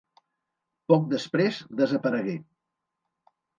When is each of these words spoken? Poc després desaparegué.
Poc 0.91 1.05
després 1.11 1.61
desaparegué. 1.83 2.37